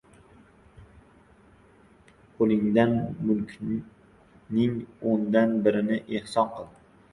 [2.39, 4.83] Qo‘lingdagi mulkning
[5.15, 6.77] o‘ndan birini ehson qil.